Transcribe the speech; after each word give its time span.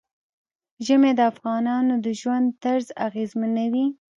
ژمی 0.85 1.11
د 1.17 1.21
افغانانو 1.31 1.93
د 2.05 2.07
ژوند 2.19 2.47
طرز 2.63 2.87
اغېزمنوي. 3.07 3.87